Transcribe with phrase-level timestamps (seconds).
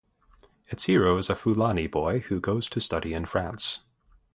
[0.69, 3.81] Its hero is a Fulani boy who goes to study in France.